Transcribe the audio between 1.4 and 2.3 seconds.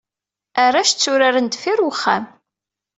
deffir uxxam.